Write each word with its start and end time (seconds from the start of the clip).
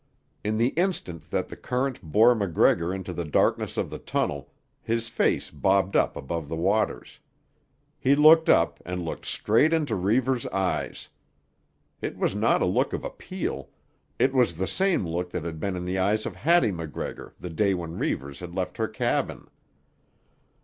In 0.43 0.57
the 0.57 0.69
instant 0.69 1.29
that 1.29 1.47
the 1.49 1.55
current 1.55 2.01
bore 2.01 2.33
MacGregor 2.33 2.91
into 2.91 3.13
the 3.13 3.23
darkness 3.23 3.77
of 3.77 3.91
the 3.91 3.99
tunnel 3.99 4.51
his 4.81 5.07
face 5.09 5.51
bobbed 5.51 5.95
up 5.95 6.15
above 6.17 6.49
the 6.49 6.55
waters. 6.55 7.19
He 7.99 8.15
looked 8.15 8.49
up, 8.49 8.79
and 8.83 9.05
looked 9.05 9.27
straight 9.27 9.73
into 9.73 9.95
Reivers's 9.95 10.49
eyes. 10.51 11.09
It 12.01 12.17
was 12.17 12.33
not 12.33 12.63
a 12.63 12.65
look 12.65 12.93
of 12.93 13.03
appeal; 13.05 13.69
it 14.17 14.33
was 14.33 14.57
the 14.57 14.65
same 14.65 15.07
look 15.07 15.29
that 15.29 15.43
had 15.45 15.59
been 15.59 15.75
in 15.75 15.85
the 15.85 15.99
eyes 15.99 16.25
of 16.25 16.35
Hattie 16.35 16.71
MacGregor 16.71 17.35
the 17.39 17.51
day 17.51 17.75
when 17.75 17.95
Reivers 17.99 18.39
had 18.39 18.55
left 18.55 18.77
her 18.77 18.87
cabin. 18.87 19.49